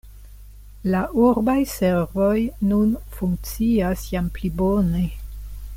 La 0.93 1.01
urbaj 1.25 1.57
servoj 1.73 2.33
nun 2.71 2.97
funkcias 3.19 4.09
jam 4.15 4.33
pli 4.39 4.53
bone. 4.63 5.05